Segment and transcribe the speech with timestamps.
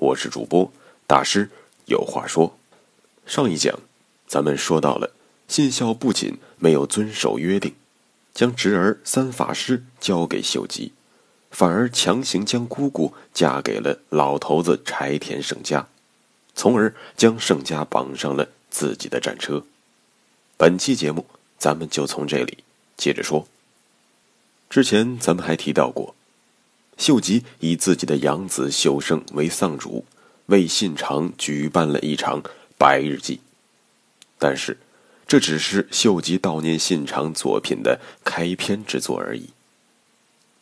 [0.00, 0.72] 我是主播
[1.06, 1.50] 大师，
[1.84, 2.56] 有话说。
[3.26, 3.78] 上一讲，
[4.26, 5.10] 咱们说到了
[5.46, 7.74] 信孝不仅没有遵守约定，
[8.32, 10.94] 将侄儿三法师交给秀吉，
[11.50, 15.86] 反而强行将姑姑嫁给了老头子柴田胜家，
[16.54, 19.62] 从而将胜家绑上了自己的战车。
[20.56, 21.26] 本期节目，
[21.58, 22.64] 咱们就从这里
[22.96, 23.46] 接着说。
[24.70, 26.14] 之前咱们还提到过。
[27.00, 30.04] 秀吉以自己的养子秀胜为丧主，
[30.46, 32.42] 为信长举办了一场
[32.76, 33.40] 百日祭。
[34.38, 34.76] 但是，
[35.26, 39.48] 这只是秀吉悼念信长作品的开篇之作而已。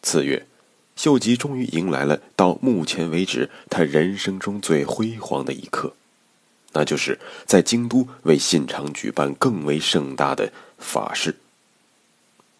[0.00, 0.46] 次月，
[0.94, 5.92] 秀吉终于迎来了到目前为止他人生中最辉煌的一刻，
[6.72, 11.34] 那就是在京都为信长举办更为盛大的法事。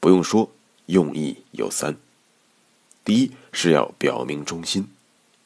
[0.01, 0.51] 不用说，
[0.87, 1.97] 用意有三。
[3.09, 4.87] 第一是要表明忠心，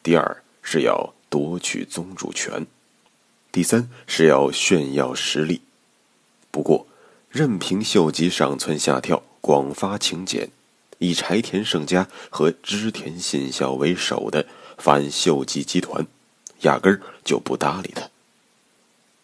[0.02, 2.66] 第二是要夺取宗主权，
[3.52, 5.60] 第三是要炫耀实力。
[6.50, 6.88] 不过，
[7.30, 10.50] 任凭秀吉上蹿下跳，广发请柬，
[10.98, 14.44] 以柴田胜家和织田信孝为首的
[14.76, 16.04] 反秀吉集团，
[16.62, 18.10] 压根儿就不搭理他。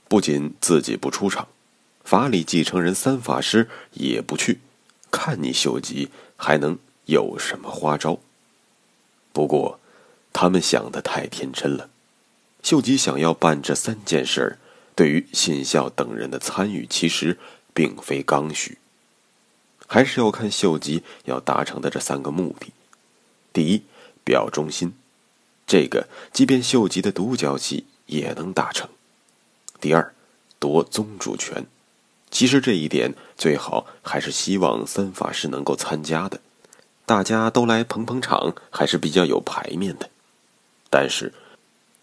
[0.06, 1.48] 不仅自己不出场，
[2.04, 4.60] 法理继承人三法师也不去，
[5.10, 8.20] 看你秀吉还能有什么花招？
[9.38, 9.78] 不过，
[10.32, 11.88] 他们想的太天真了。
[12.60, 14.58] 秀吉想要办这三件事儿，
[14.96, 17.38] 对于信孝等人的参与，其实
[17.72, 18.78] 并非刚需。
[19.86, 22.72] 还是要看秀吉要达成的这三个目的：
[23.52, 23.84] 第一，
[24.24, 24.92] 表忠心，
[25.68, 28.88] 这个即便秀吉的独角戏也能达成；
[29.80, 30.12] 第二，
[30.58, 31.64] 夺宗主权，
[32.28, 36.40] 其实这一点最好还是希望三法师能够参加的。
[37.08, 40.10] 大家都来捧捧场，还是比较有排面的。
[40.90, 41.32] 但是，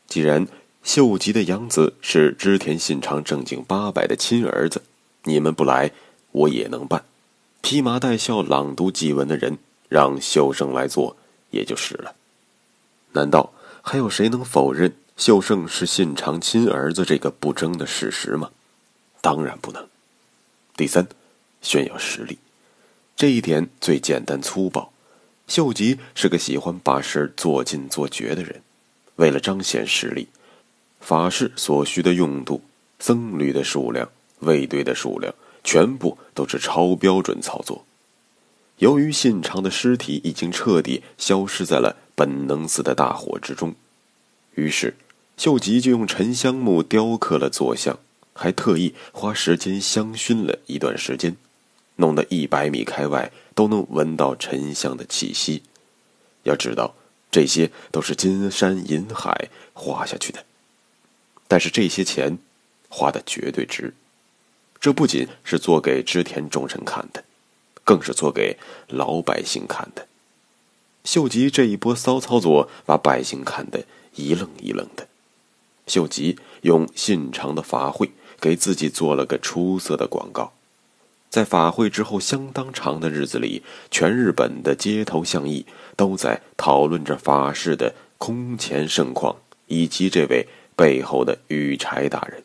[0.07, 0.47] 既然
[0.81, 4.81] 秀吉的养子是织田信长正经八百的亲儿子，
[5.25, 5.91] 你们不来，
[6.31, 7.05] 我也能办。
[7.61, 11.15] 披麻戴孝朗读祭文的人，让秀胜来做，
[11.51, 12.15] 也就是了。
[13.11, 18.49] 难道还有谁能否认秀胜是信长亲儿子这个不争的事实吗？
[19.21, 19.87] 当然不能。
[20.75, 21.07] 第三，
[21.61, 22.39] 炫耀实力，
[23.15, 24.91] 这一点最简单粗暴。
[25.47, 28.61] 秀吉是个喜欢把事做尽做绝的人，
[29.17, 30.27] 为了彰显实力，
[30.99, 32.61] 法事所需的用度、
[32.99, 35.33] 僧侣的数量、卫队的数量，
[35.63, 37.85] 全部都是超标准操作。
[38.79, 43.73] 由于信长的尸体已经彻底消失在了本能寺的大火之中，
[44.55, 44.95] 于是
[45.37, 47.99] 秀吉就用沉香木雕刻了坐像，
[48.33, 51.37] 还特意花时间香薰了一段时间。
[51.97, 55.63] 弄得一百米开外都能闻到沉香的气息。
[56.43, 56.93] 要知道，
[57.31, 60.45] 这些都是金山银海花下去的。
[61.47, 62.37] 但是这些钱
[62.89, 63.95] 花的绝对值。
[64.79, 67.23] 这不仅是做给织田众臣看的，
[67.83, 68.57] 更是做给
[68.87, 70.07] 老百姓看的。
[71.03, 75.07] 秀吉这一波骚操作，把百姓看得一愣一愣的。
[75.87, 80.53] 秀吉用信长的法会，给自己做了个出色的广告。
[81.35, 85.65] 在法会之后相当长的日子里，全日本的街头巷议
[85.97, 89.35] 都在讨论着法事的空前盛况，
[89.67, 90.47] 以及这位
[90.77, 92.41] 背后的羽柴大人。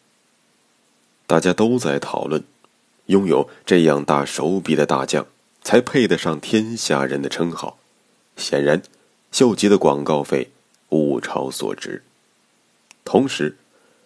[1.29, 2.43] 大家都在讨论，
[3.07, 5.25] 拥有这样大手笔的大将，
[5.63, 7.79] 才配得上天下人的称号。
[8.37, 8.83] 显然，
[9.31, 10.51] 秀吉的广告费
[10.89, 12.03] 物超所值。
[13.05, 13.57] 同时，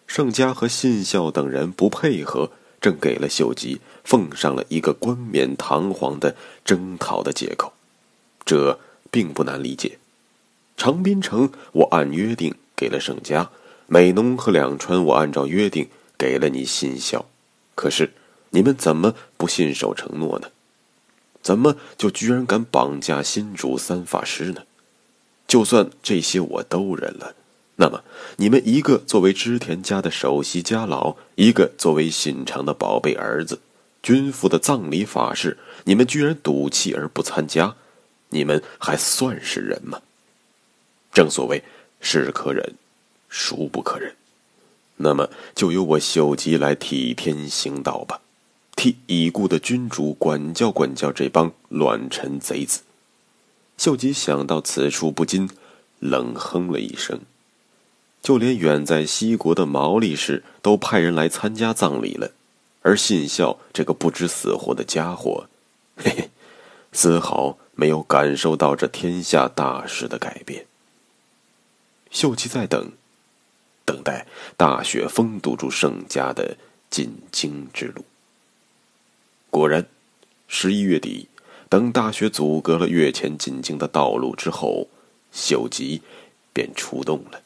[0.05, 2.51] 盛家和信孝等人不配合。
[2.85, 7.73] 正给了秀吉奉上了一个冠冕堂皇的征讨的借口，
[8.45, 8.79] 这
[9.09, 9.97] 并不难理解。
[10.77, 13.49] 长滨城我按约定给了盛家，
[13.87, 17.25] 美浓和两川我按照约定给了你信孝，
[17.73, 18.13] 可是
[18.51, 20.49] 你们怎么不信守承诺呢？
[21.41, 24.61] 怎么就居然敢绑架新主三法师呢？
[25.47, 27.33] 就算这些我都忍了。
[27.77, 28.03] 那么，
[28.37, 33.59] 你们一个作为织田家的首席家老，一个作为信长的宝贝儿子，
[34.01, 37.75] 君父的葬礼法事，你们居然赌气而不参加，
[38.29, 40.01] 你们还算是人吗？
[41.11, 41.63] 正所谓，
[41.99, 42.75] 是可忍，
[43.27, 44.15] 孰不可忍？
[44.97, 48.21] 那么就由我秀吉来替天行道吧，
[48.77, 52.83] 替已故的君主管教管教这帮乱臣贼子。
[53.77, 55.49] 秀吉想到此处，不禁
[55.99, 57.19] 冷哼了一声。
[58.25, 62.31] 就连远在西国的毛利氏都派人来参加葬礼了，
[62.81, 65.47] 而信孝这个不知死活的家伙，
[65.95, 66.29] 嘿 嘿，
[66.91, 70.65] 丝毫没有感受到这天下大势的改变。
[72.09, 72.93] 秀吉在等，
[73.85, 74.25] 等待
[74.57, 76.57] 大雪封堵住盛家的
[76.89, 78.03] 进京之路。
[79.51, 79.85] 果然，
[80.47, 81.27] 十一月底，
[81.69, 84.87] 等大雪阻隔了月前进京的道路之后，
[85.31, 86.01] 秀吉
[86.51, 87.41] 便出动了。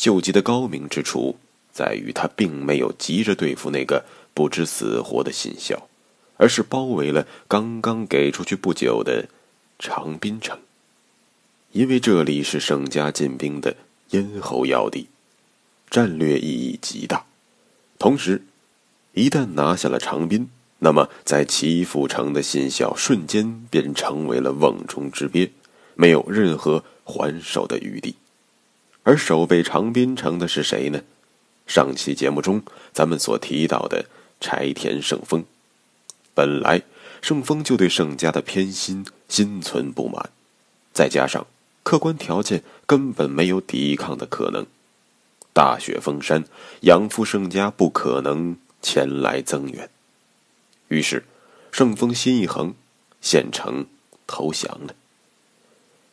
[0.00, 1.36] 秀吉的高明之处
[1.70, 4.02] 在于，他并没有急着对付那个
[4.32, 5.90] 不知死活的信孝，
[6.38, 9.28] 而是包围了刚刚给出去不久的
[9.78, 10.58] 长滨城。
[11.72, 13.76] 因为这里是盛家进兵的
[14.12, 15.06] 咽喉要地，
[15.90, 17.26] 战略意义极大。
[17.98, 18.42] 同时，
[19.12, 20.48] 一旦拿下了长滨，
[20.78, 25.52] 那么在齐阜城的信孝瞬间便成为了瓮中之鳖，
[25.94, 28.14] 没有任何还手的余地。
[29.02, 31.02] 而守备长滨城的是谁呢？
[31.66, 32.62] 上期节目中
[32.92, 34.06] 咱们所提到的
[34.40, 35.44] 柴田胜丰。
[36.34, 36.82] 本来
[37.22, 40.30] 胜丰就对盛家的偏心心存不满，
[40.92, 41.46] 再加上
[41.82, 44.66] 客观条件根本没有抵抗的可能，
[45.52, 46.44] 大雪封山，
[46.82, 49.88] 养父盛家不可能前来增援。
[50.88, 51.24] 于是，
[51.72, 52.74] 胜丰心一横，
[53.20, 53.86] 献城
[54.26, 54.94] 投降了。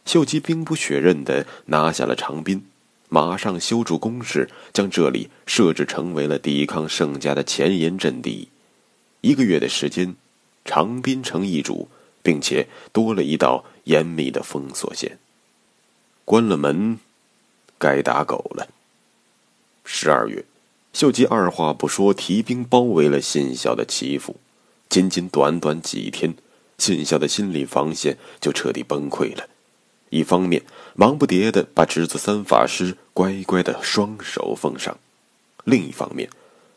[0.05, 2.65] 秀吉兵不血刃的拿下了长滨。
[3.09, 8.49] 马上修筑工事，将这里设置成为了抵抗盛家的前沿阵地。
[9.21, 10.15] 一个月的时间，
[10.65, 11.87] 长滨城易主，
[12.21, 15.17] 并且多了一道严密的封锁线。
[16.25, 16.99] 关了门，
[17.77, 18.67] 该打狗了。
[19.85, 20.43] 十二月，
[20.91, 24.35] 秀吉二话不说，提兵包围了信孝的齐府。
[24.89, 26.35] 仅仅短短几天，
[26.77, 29.47] 信孝的心理防线就彻底崩溃了。
[30.09, 30.63] 一方面，
[30.99, 34.95] 忙不迭的把侄子三法师乖乖的双手奉上；
[35.63, 36.27] 另一方面，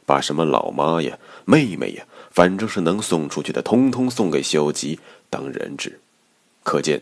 [0.04, 5.00] 把什么老妈呀、妹妹呀，反正是能送出去的，通通送给秀吉
[5.30, 6.00] 当人质。
[6.62, 7.00] 可见，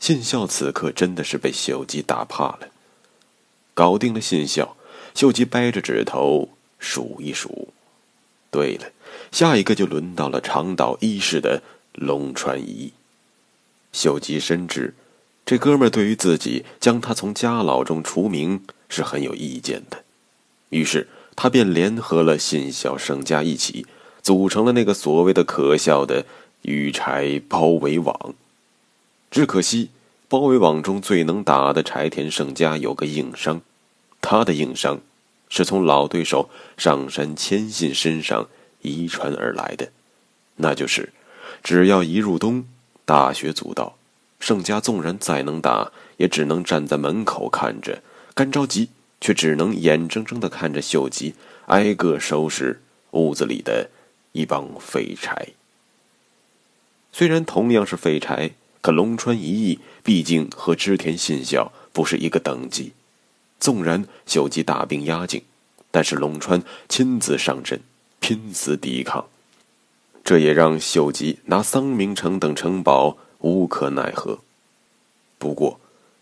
[0.00, 2.70] 信孝此刻真的是被秀吉打怕了。
[3.74, 4.78] 搞定了信孝，
[5.14, 6.48] 秀吉掰着指头
[6.78, 7.68] 数一数，
[8.50, 8.90] 对了，
[9.30, 11.62] 下一个就轮到了长岛一世的
[11.92, 12.94] 龙川一。
[13.92, 14.94] 秀吉深知。
[15.46, 20.02] 这哥们儿对于自己将他从家老中除名是很有意见的，
[20.70, 21.06] 于是
[21.36, 23.86] 他便联合了信孝盛家一起，
[24.20, 26.26] 组成了那个所谓的可笑的
[26.62, 28.34] 羽柴包围网。
[29.30, 29.90] 只可惜，
[30.28, 33.60] 包围网中最能打的柴田胜家有个硬伤，
[34.20, 35.00] 他的硬伤
[35.48, 38.48] 是从老对手上山谦信身上
[38.82, 39.92] 遗传而来的，
[40.56, 41.12] 那就是
[41.62, 42.66] 只要一入冬，
[43.04, 43.96] 大雪阻道。
[44.38, 48.02] 盛家纵然再能打，也只能站在门口看着，
[48.34, 48.90] 干着急，
[49.20, 51.34] 却只能眼睁睁的看着秀吉
[51.66, 52.80] 挨个收拾
[53.12, 53.90] 屋子里的
[54.32, 55.48] 一帮废柴。
[57.12, 58.50] 虽然同样是废柴，
[58.82, 62.92] 可龙川一役毕竟和织田信孝不是一个等级。
[63.58, 65.42] 纵然秀吉大兵压境，
[65.90, 67.80] 但是龙川亲自上阵，
[68.20, 69.24] 拼死抵抗，
[70.22, 73.16] 这也让秀吉拿桑明城等城堡。
[73.40, 74.38] 无可奈何。
[75.38, 75.78] 不过，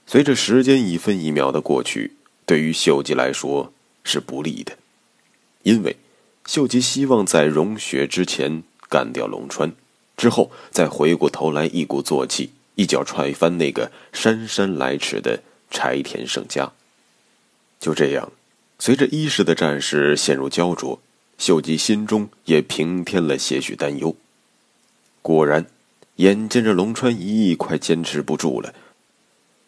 [0.06, 2.12] 随着时间一分一秒的过去，
[2.44, 4.76] 对于秀吉来说是不利的，
[5.62, 5.97] 因为
[6.47, 9.73] 秀吉希望在融雪之前干掉龙川，
[10.16, 16.73] 之后再回过头来一鼓作气，一脚踹翻那个姗姗来迟的柴田胜家。
[17.78, 18.33] 就这样，
[18.78, 21.00] 随着一世的战事陷入焦灼，
[21.38, 24.14] 秀吉心中也平添了些许担忧。
[25.23, 25.66] 果然。
[26.16, 28.73] 眼见着龙川一役快坚持不住了，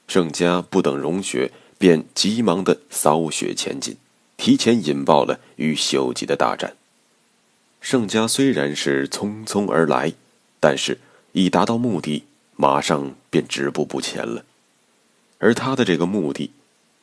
[0.06, 3.96] 盛家不等融雪，便急忙的扫雪前进，
[4.36, 6.76] 提前引爆了与秀吉的大战。
[7.80, 10.12] 盛家虽然是匆匆而来，
[10.60, 10.98] 但是
[11.32, 12.24] 已达到目的，
[12.54, 14.44] 马上便止步不前了。
[15.38, 16.52] 而他的这个目的，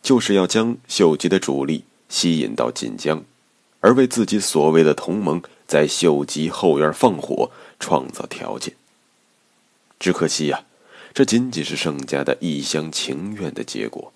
[0.02, 3.24] 就是要将秀吉的主力吸引到锦江，
[3.82, 8.74] 而为自己所谓的同盟在秀吉后院放火创造条件。
[10.04, 10.66] 只可惜呀，
[11.14, 14.12] 这仅仅是盛家的一厢情愿的结果。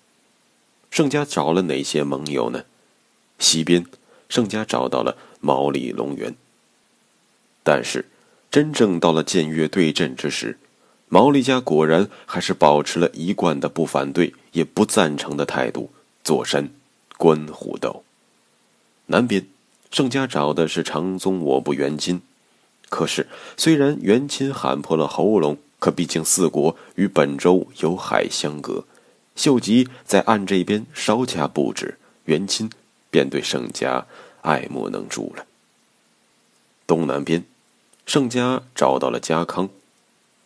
[0.90, 2.64] 盛家找了哪些盟友呢？
[3.38, 3.86] 西边，
[4.28, 6.34] 盛家找到了毛利隆元。
[7.62, 8.04] 但是，
[8.50, 10.58] 真正到了建越对阵之时，
[11.08, 15.90] 毛利家果然还是保持了一贯的不反对也不赞成的态度，
[16.22, 16.68] 坐山
[17.16, 18.04] 观虎斗。
[19.06, 19.46] 南边，
[19.90, 22.20] 盛家找的是长宗我部元亲。
[22.90, 23.26] 可是，
[23.56, 28.84] 虽然元亲喊破了喉咙，可毕竟四国与本州有海相隔，
[29.36, 32.70] 秀吉在岸这边稍加布置，元钦
[33.10, 34.06] 便对盛家
[34.42, 35.46] 爱莫能助了。
[36.86, 37.44] 东南边，
[38.06, 39.68] 盛家找到了家康，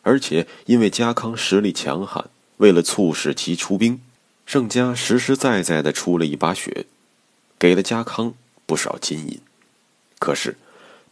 [0.02, 4.00] 而且因为家康实力强悍，为了促使其出兵，
[4.46, 6.86] 盛家实实在在的出了一把血，
[7.58, 8.34] 给了家康
[8.66, 9.40] 不少金银。
[10.18, 10.56] 可是。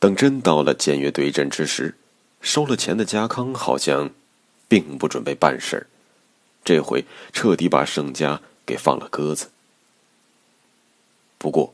[0.01, 1.95] 等真到了僭越对阵之时，
[2.41, 4.11] 收了钱的家康好像
[4.69, 5.87] 并不准备办事儿，
[6.65, 9.51] 这回彻底把盛家给放了鸽子。
[11.39, 11.73] 不过，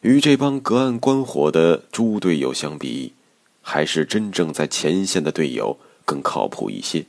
[0.00, 3.12] 与这帮隔岸观火的猪队友相比，
[3.62, 7.06] 还是真正在前线的队友更靠谱一些。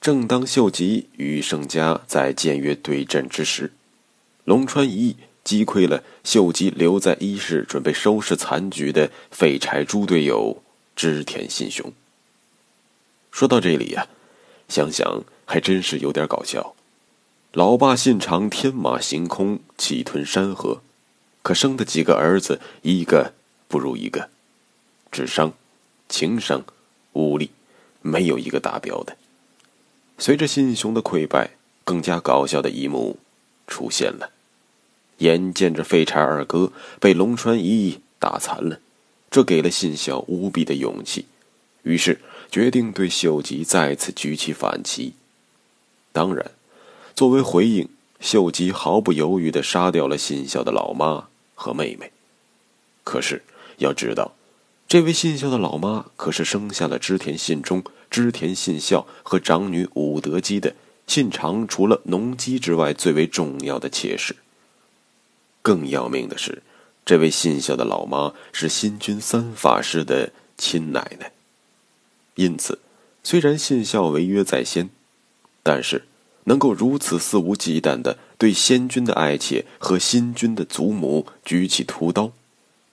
[0.00, 3.72] 正当秀吉与盛家在僭越对阵之时，
[4.44, 5.16] 龙川一役。
[5.44, 10.62] 击溃了秀吉留在一室准备收拾残局的废柴猪队友
[10.94, 11.92] 织田信雄。
[13.30, 14.06] 说到这里呀，
[14.68, 16.74] 想想还真是有点搞笑。
[17.52, 20.82] 老爸信长天马行空，气吞山河，
[21.42, 23.32] 可生的几个儿子一个
[23.68, 24.28] 不如一个，
[25.12, 25.52] 智商、
[26.08, 26.64] 情商、
[27.12, 27.50] 武力，
[28.02, 29.16] 没有一个达标的。
[30.18, 31.50] 随着信雄的溃败，
[31.84, 33.18] 更加搞笑的一幕
[33.66, 34.30] 出现了。
[35.18, 38.80] 眼见着废柴二哥被龙川一役打残了，
[39.34, 41.26] 这给了信孝无比的勇气，
[41.82, 42.20] 于是
[42.52, 45.14] 决定对秀吉再次举起反旗。
[46.12, 46.52] 当然，
[47.16, 47.88] 作为回应，
[48.20, 51.26] 秀吉毫不犹豫地杀掉了信孝的老妈
[51.56, 52.12] 和妹妹。
[53.02, 53.42] 可是
[53.78, 54.36] 要知道，
[54.86, 60.76] 这位信孝的老妈可是生下了织田信忠、织田信孝和长女武德姬的
[61.08, 64.36] 信长除了农机之外最为重要的妾室。
[65.60, 66.62] 更要命的是，
[67.04, 71.32] 这位信孝的老妈是新君三法师的亲奶奶。
[72.36, 72.78] 因此，
[73.22, 74.88] 虽然信孝违约在先，
[75.62, 76.04] 但是
[76.44, 82.32] 能够如此肆无忌惮的对先君的爱妾和新君的祖母举起屠刀，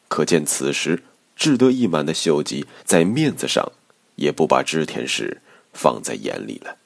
[0.07, 1.03] 可见此时
[1.35, 3.71] 志得意满的秀吉在面子上
[4.15, 5.41] 也不把织田氏
[5.73, 6.77] 放在眼里了。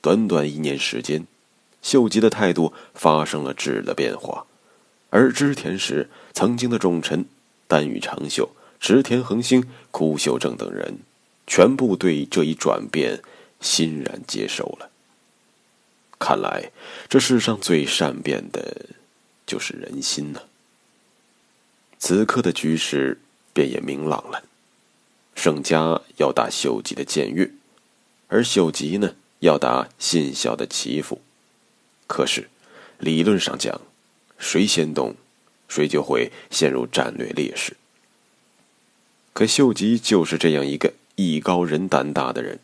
[0.00, 1.26] 短短一年时间，
[1.82, 4.46] 秀吉的态度发生了质的变化。
[5.14, 7.24] 而织田时曾经的重臣
[7.68, 10.98] 丹羽长秀、织田恒兴、枯秀正等人，
[11.46, 13.22] 全部对这一转变
[13.60, 14.90] 欣然接受了。
[16.18, 16.72] 看来，
[17.08, 18.86] 这世上最善变的，
[19.46, 20.42] 就是人心呢。
[22.00, 23.20] 此刻的局势
[23.52, 24.42] 便也明朗了，
[25.36, 27.48] 盛家要打秀吉的僭越，
[28.26, 31.20] 而秀吉呢，要打信孝的祈福。
[32.08, 32.48] 可是，
[32.98, 33.80] 理论上讲，
[34.44, 35.14] 谁先动，
[35.68, 37.74] 谁就会陷入战略劣势。
[39.32, 42.60] 可秀吉就是这样一个艺高人胆大的人，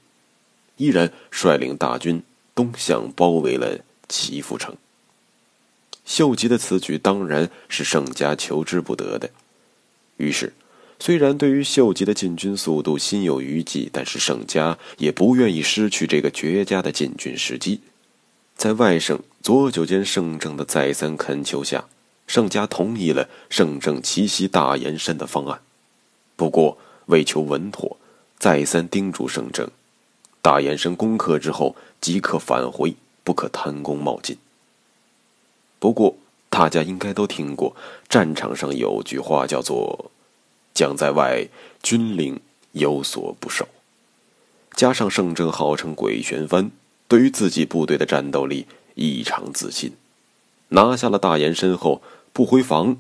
[0.77, 2.23] 依然率领大军
[2.55, 4.77] 东向包围了祈福城。
[6.05, 9.31] 秀吉的此举当然是盛家求之不得的。
[10.19, 10.53] 于是，
[10.99, 17.81] 虽然对于秀吉的进军速度心有余悸，但是盛家也不愿意失去这个绝佳的进军时机。
[18.55, 21.87] 在外甥左久间圣政的再三恳求下，
[22.27, 25.63] 盛家同意了圣政奇袭大岩山的方案。
[26.37, 27.97] 不过为求稳妥，
[28.39, 29.71] 再三叮嘱圣政：
[30.43, 32.95] 大岩山攻克之后即刻返回，
[33.25, 34.37] 不可贪功冒进。
[35.79, 36.17] 不过
[36.51, 37.75] 大家应该都听过，
[38.11, 40.11] 战场上有句话叫做
[40.75, 41.49] “将在外，
[41.83, 42.39] 军令
[42.73, 43.67] 有所不受”。
[44.77, 46.71] 加上圣政号称鬼旋风。
[47.09, 49.93] 对于自己部队的战斗力异常自信，
[50.69, 52.97] 拿下了大岩山后不回防，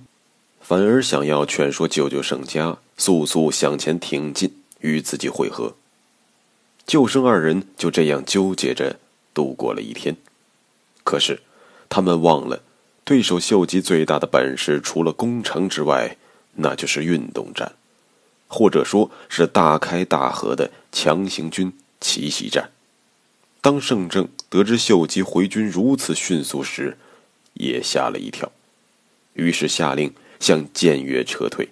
[0.60, 5.74] 反而想要劝说舅舅盛家速速向前挺进，与自己会合。
[6.86, 8.98] 舅生二人就这样纠结着
[9.32, 10.16] 度过了一天。
[11.04, 11.40] 可是，
[11.88, 12.62] 他们忘了，
[13.04, 16.16] 对手秀吉最大的本事除了攻城之外，
[16.54, 17.72] 那就是运动战，
[18.48, 22.70] 或者说是大开大合的强行军奇袭战。
[23.62, 26.96] 当盛政得知秀吉回军如此迅速时，
[27.54, 28.50] 也吓了一跳，
[29.34, 31.68] 于是下令向建越撤退。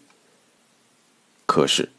[1.47, 1.91] 可是，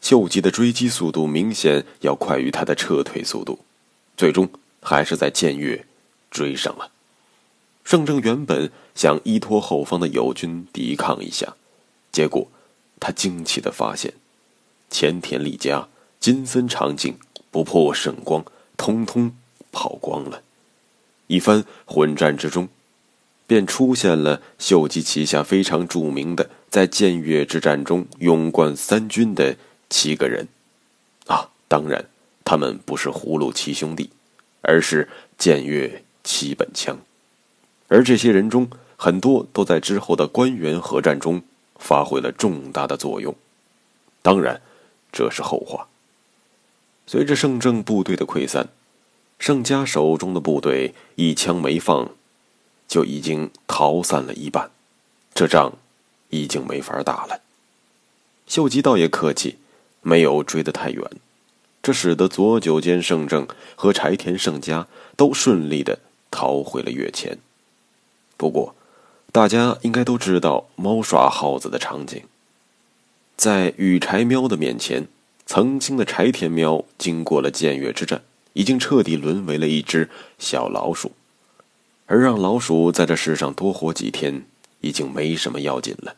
[0.00, 3.58] 秀吉的追击速度明显要快于他的撤退速度，
[4.16, 4.48] 最终
[4.80, 5.84] 还是在建越
[6.30, 6.90] 追上了。
[7.84, 11.54] 盛政原本想依托后方的友军抵抗一下，
[12.10, 12.50] 结果
[12.98, 14.14] 他惊奇的发现，
[14.88, 17.18] 前田利家、金森长景、
[17.50, 18.42] 不破圣光。
[18.78, 19.36] 通通
[19.70, 20.42] 跑光了。
[21.26, 22.68] 一番混战之中，
[23.46, 29.56] 便出现了秀吉旗下非常著名的在建越之战中勇冠三军的
[29.90, 30.48] 七个人。
[31.26, 32.06] 啊，当然，
[32.42, 34.08] 他们不是葫芦七兄弟，
[34.62, 35.06] 而是
[35.36, 36.98] 建越七本枪。
[37.88, 41.42] 而这些人中，很多都在之后的关原合战中
[41.76, 43.34] 发挥了重大的作用。
[44.22, 44.62] 当然，
[45.12, 45.88] 这是后话。
[47.10, 48.68] 随着盛政部队的溃散，
[49.38, 52.10] 盛家手中的部队一枪没放，
[52.86, 54.70] 就已经逃散了一半，
[55.32, 55.72] 这仗
[56.28, 57.40] 已经没法打了。
[58.46, 59.56] 秀吉倒也客气，
[60.02, 61.02] 没有追得太远，
[61.82, 64.86] 这使得左久间盛政和柴田胜家
[65.16, 66.00] 都顺利的
[66.30, 67.38] 逃回了越前。
[68.36, 68.74] 不过，
[69.32, 72.22] 大家应该都知道猫耍耗子的场景，
[73.34, 75.08] 在羽柴喵的面前。
[75.48, 81.12] 曾经的柴田喵，经过了建越之战，已经彻底沦为了一只小老鼠，
[82.04, 84.44] 而让老鼠在这世上多活几天，
[84.82, 86.16] 已经没什么要紧了。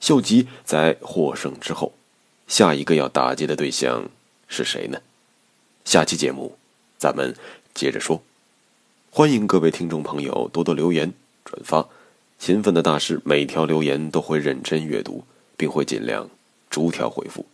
[0.00, 1.94] 秀吉在获胜之后，
[2.46, 4.10] 下一个要打击的对象
[4.48, 5.00] 是谁呢？
[5.86, 6.58] 下期节目
[6.98, 7.34] 咱们
[7.72, 8.22] 接着说。
[9.10, 11.10] 欢迎各位听众朋友多多留言
[11.42, 11.88] 转发，
[12.38, 15.24] 勤奋的大师每条留言都会认真阅读，
[15.56, 16.28] 并会尽量
[16.68, 17.46] 逐条回复。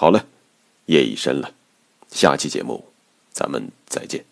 [0.00, 0.24] 好了，
[0.86, 1.50] 夜已深了，
[2.08, 2.84] 下期节目
[3.32, 4.24] 咱们再见。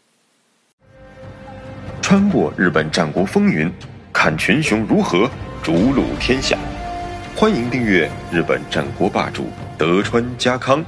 [2.00, 3.68] 穿过日本战国风云，
[4.12, 5.28] 看群雄如何
[5.64, 6.56] 逐鹿天下。
[7.34, 10.84] 欢迎订阅日本战国霸主德川家康，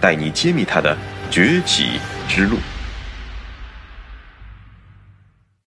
[0.00, 0.96] 带你揭秘他的
[1.30, 2.56] 崛起之路。